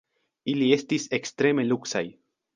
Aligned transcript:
Ili 0.53 0.69
estis 0.77 1.05
ekstreme 1.19 1.69
luksaj. 1.69 2.05